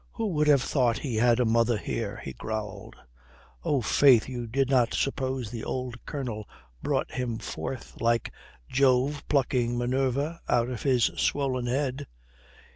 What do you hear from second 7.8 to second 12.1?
like Jove plucking Minerva out of his swollen head."